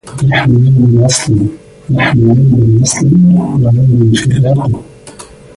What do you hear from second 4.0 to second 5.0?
فراق